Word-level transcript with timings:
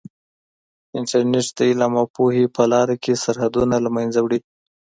انټرنیټ 0.97 1.47
د 1.57 1.59
علم 1.69 1.93
او 2.01 2.05
پوهې 2.15 2.43
په 2.55 2.63
لاره 2.71 2.95
کې 3.03 3.21
سرحدونه 3.23 3.75
له 3.85 3.89
منځه 3.95 4.19
وړي. 4.21 4.39